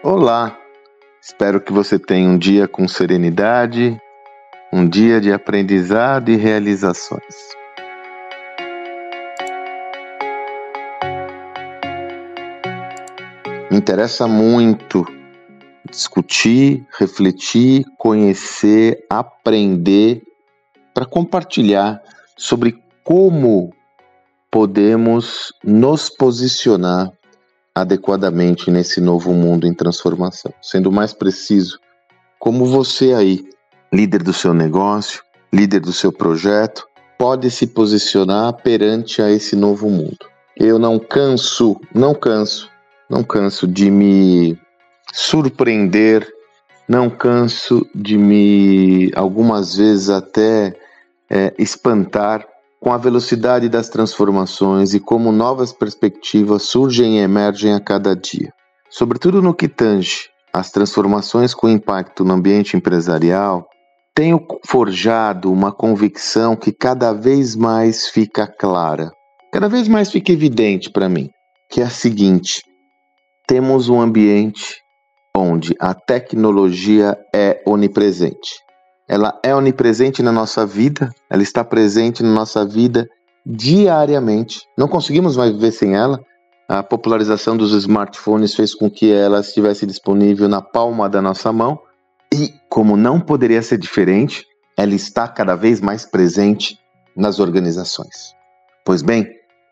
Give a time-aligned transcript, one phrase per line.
[0.00, 0.56] Olá!
[1.20, 4.00] Espero que você tenha um dia com serenidade,
[4.72, 7.20] um dia de aprendizado e realizações.
[13.68, 15.04] Me interessa muito
[15.90, 20.22] discutir, refletir, conhecer, aprender
[20.94, 22.00] para compartilhar
[22.36, 23.74] sobre como
[24.48, 27.17] podemos nos posicionar
[27.80, 30.52] adequadamente nesse novo mundo em transformação.
[30.62, 31.78] Sendo mais preciso,
[32.38, 33.44] como você aí,
[33.92, 36.86] líder do seu negócio, líder do seu projeto,
[37.18, 40.18] pode se posicionar perante a esse novo mundo.
[40.56, 42.70] Eu não canso, não canso,
[43.08, 44.58] não canso de me
[45.12, 46.26] surpreender,
[46.88, 50.74] não canso de me, algumas vezes até
[51.28, 52.46] é, espantar
[52.80, 58.52] com a velocidade das transformações e como novas perspectivas surgem e emergem a cada dia.
[58.90, 63.66] Sobretudo no que tange as transformações com impacto no ambiente empresarial,
[64.14, 69.10] tenho forjado uma convicção que cada vez mais fica clara,
[69.52, 71.28] cada vez mais fica evidente para mim,
[71.70, 72.62] que é a seguinte:
[73.46, 74.76] temos um ambiente
[75.36, 78.67] onde a tecnologia é onipresente
[79.08, 83.08] ela é onipresente na nossa vida, ela está presente na nossa vida
[83.44, 84.60] diariamente.
[84.76, 86.20] Não conseguimos mais viver sem ela.
[86.68, 91.80] A popularização dos smartphones fez com que ela estivesse disponível na palma da nossa mão.
[92.32, 94.44] E, como não poderia ser diferente,
[94.76, 96.78] ela está cada vez mais presente
[97.16, 98.34] nas organizações.
[98.84, 99.26] Pois bem,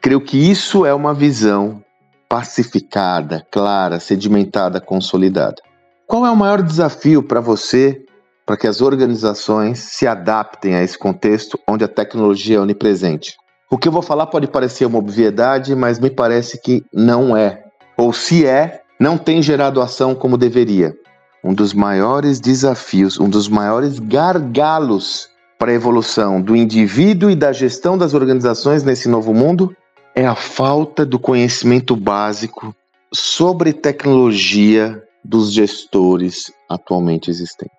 [0.00, 1.84] creio que isso é uma visão
[2.26, 5.62] pacificada, clara, sedimentada, consolidada.
[6.06, 8.02] Qual é o maior desafio para você
[8.48, 13.36] para que as organizações se adaptem a esse contexto onde a tecnologia é onipresente.
[13.70, 17.62] O que eu vou falar pode parecer uma obviedade, mas me parece que não é.
[17.94, 20.96] Ou se é, não tem gerado ação como deveria.
[21.44, 25.28] Um dos maiores desafios, um dos maiores gargalos
[25.58, 29.76] para a evolução do indivíduo e da gestão das organizações nesse novo mundo
[30.14, 32.74] é a falta do conhecimento básico
[33.12, 37.77] sobre tecnologia dos gestores atualmente existentes.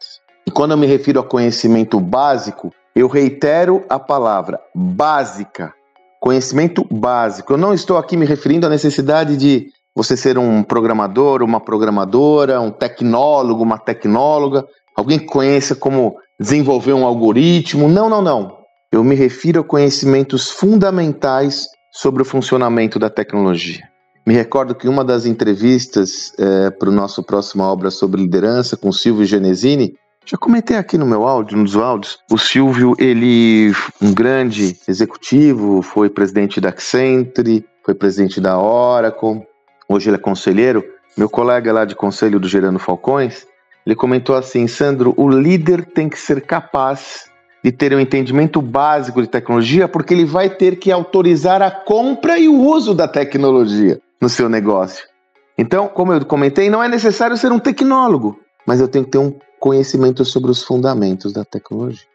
[0.50, 5.72] E quando eu me refiro a conhecimento básico, eu reitero a palavra básica.
[6.20, 7.54] Conhecimento básico.
[7.54, 12.60] Eu não estou aqui me referindo à necessidade de você ser um programador, uma programadora,
[12.60, 14.66] um tecnólogo, uma tecnóloga,
[14.98, 17.88] alguém que conheça como desenvolver um algoritmo.
[17.88, 18.58] Não, não, não.
[18.92, 23.88] Eu me refiro a conhecimentos fundamentais sobre o funcionamento da tecnologia.
[24.30, 28.92] Me recordo que uma das entrevistas é, para o nosso próxima obra sobre liderança com
[28.92, 29.89] Silvio Genesini,
[30.30, 36.08] já comentei aqui no meu áudio, nos áudios, o Silvio, ele, um grande executivo, foi
[36.08, 39.42] presidente da Accenture, foi presidente da Oracle,
[39.88, 40.84] hoje ele é conselheiro.
[41.18, 43.48] Meu colega lá de conselho do Gerando Falcões,
[43.84, 47.28] ele comentou assim: Sandro, o líder tem que ser capaz
[47.64, 52.38] de ter um entendimento básico de tecnologia, porque ele vai ter que autorizar a compra
[52.38, 55.08] e o uso da tecnologia no seu negócio.
[55.58, 59.18] Então, como eu comentei, não é necessário ser um tecnólogo, mas eu tenho que ter
[59.18, 62.08] um conhecimento sobre os fundamentos da tecnologia.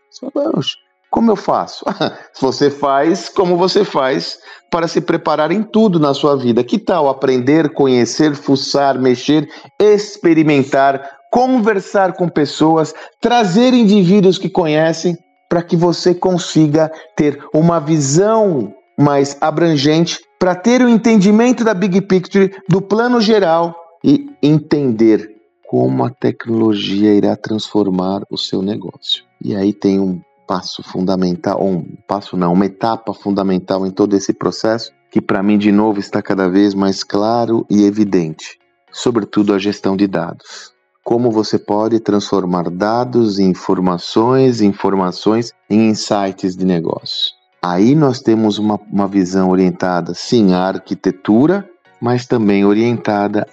[1.11, 1.85] Como eu faço?
[2.41, 4.39] você faz como você faz
[4.71, 6.65] para se preparar em tudo na sua vida.
[6.65, 9.49] Que tal aprender, conhecer, fuçar, mexer,
[9.81, 15.17] experimentar, conversar com pessoas, trazer indivíduos que conhecem
[15.49, 22.01] para que você consiga ter uma visão mais abrangente, para ter o entendimento da big
[22.03, 25.34] picture, do plano geral e entender
[25.75, 29.25] como a tecnologia irá transformar o seu negócio.
[29.43, 34.33] E aí tem um passo fundamental, um passo não, uma etapa fundamental em todo esse
[34.33, 38.57] processo, que para mim de novo está cada vez mais claro e evidente,
[38.93, 40.73] sobretudo a gestão de dados.
[41.03, 47.33] Como você pode transformar dados em informações, informações em insights de negócio.
[47.61, 51.69] Aí nós temos uma, uma visão orientada, sim, à arquitetura,
[52.01, 53.45] mas também orientada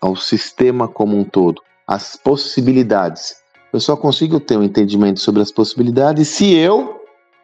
[0.00, 3.36] ao sistema como um todo, às possibilidades.
[3.72, 7.00] Eu só consigo ter um entendimento sobre as possibilidades se eu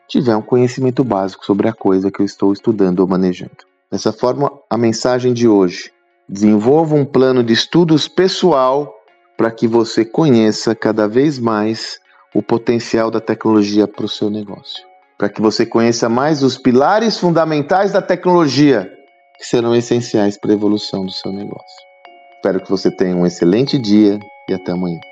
[0.08, 3.56] tiver um conhecimento básico sobre a coisa que eu estou estudando ou manejando.
[3.90, 5.90] Dessa forma, a mensagem de hoje:
[6.28, 8.92] desenvolva um plano de estudos pessoal
[9.36, 11.98] para que você conheça cada vez mais
[12.34, 14.82] o potencial da tecnologia para o seu negócio.
[15.18, 18.90] Para que você conheça mais os pilares fundamentais da tecnologia
[19.38, 21.82] que serão essenciais para a evolução do seu negócio.
[22.36, 24.18] Espero que você tenha um excelente dia
[24.48, 25.11] e até amanhã.